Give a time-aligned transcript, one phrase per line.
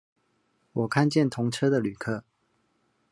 [0.73, 2.23] 我看見同車的旅客